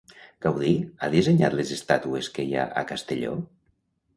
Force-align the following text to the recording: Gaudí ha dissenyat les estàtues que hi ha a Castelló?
Gaudí 0.45 0.71
ha 1.03 1.09
dissenyat 1.15 1.57
les 1.59 1.73
estàtues 1.77 2.31
que 2.39 2.47
hi 2.47 2.57
ha 2.63 2.67
a 2.83 2.87
Castelló? 2.93 3.37